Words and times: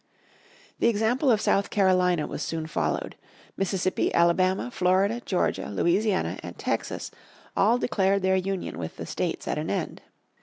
The 0.79 0.87
example 0.87 1.29
of 1.29 1.39
South 1.39 1.69
Carolina 1.69 2.25
was 2.25 2.41
soon 2.41 2.65
followed. 2.65 3.15
Mississippi, 3.55 4.11
Alabama, 4.15 4.71
Florida, 4.71 5.21
Georgia, 5.23 5.69
Louisiana 5.69 6.39
and 6.41 6.57
Texas 6.57 7.11
all 7.55 7.77
declared 7.77 8.23
their 8.23 8.35
union 8.35 8.79
with 8.79 8.97
the 8.97 9.05
States 9.05 9.47
at 9.47 9.59
an 9.59 9.69
end. 9.69 10.01